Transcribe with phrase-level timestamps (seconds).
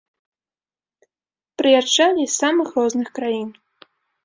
[1.63, 3.49] Прыязджалі з самых розных краін.